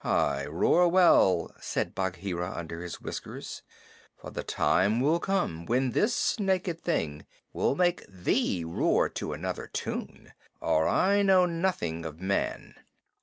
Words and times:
"Ay, 0.03 0.47
roar 0.47 0.87
well," 0.87 1.53
said 1.61 1.93
Bagheera, 1.93 2.53
under 2.55 2.81
his 2.81 2.99
whiskers, 3.01 3.61
"for 4.17 4.31
the 4.31 4.41
time 4.41 4.99
will 4.99 5.19
come 5.19 5.63
when 5.67 5.91
this 5.91 6.39
naked 6.39 6.81
thing 6.81 7.23
will 7.53 7.75
make 7.75 8.03
thee 8.07 8.63
roar 8.63 9.09
to 9.09 9.31
another 9.33 9.67
tune, 9.67 10.33
or 10.59 10.87
I 10.87 11.21
know 11.21 11.45
nothing 11.45 12.03
of 12.03 12.19
man." 12.19 12.73